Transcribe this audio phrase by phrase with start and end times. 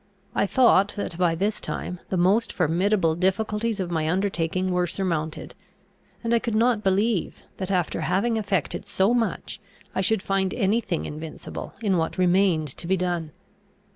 [0.33, 5.53] I thought that, by this time, the most formidable difficulties of my undertaking were surmounted;
[6.23, 9.61] and I could not believe that, after having effected so much,
[9.93, 13.31] I should find any thing invincible in what remained to be done.